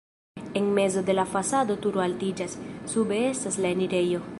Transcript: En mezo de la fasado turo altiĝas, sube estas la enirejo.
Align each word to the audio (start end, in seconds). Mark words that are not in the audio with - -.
En 0.55 0.73
mezo 0.73 1.03
de 1.09 1.13
la 1.19 1.25
fasado 1.35 1.77
turo 1.83 2.03
altiĝas, 2.07 2.59
sube 2.95 3.23
estas 3.31 3.65
la 3.67 3.77
enirejo. 3.79 4.27